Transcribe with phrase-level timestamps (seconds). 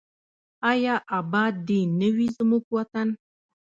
[0.71, 3.07] آیا اباد دې نه وي زموږ وطن؟